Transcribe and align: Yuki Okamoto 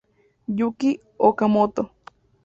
Yuki 0.57 0.91
Okamoto 1.29 1.83